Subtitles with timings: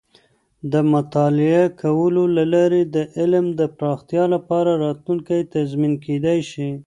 [0.71, 6.69] د مطالعه کولو له لارې د علم د پراختیا لپاره راتلونکې تضمین کیدی شي.